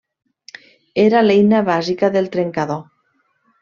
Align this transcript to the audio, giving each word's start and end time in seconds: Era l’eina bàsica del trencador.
Era 1.03 1.23
l’eina 1.27 1.61
bàsica 1.71 2.13
del 2.19 2.35
trencador. 2.39 2.85